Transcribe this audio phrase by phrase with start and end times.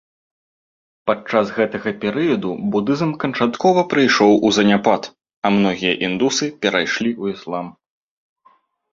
[1.07, 5.03] Падчас гэтага перыяду будызм канчаткова прыйшоў у заняпад,
[5.49, 7.67] а многія індусы перайшлі ў іслам.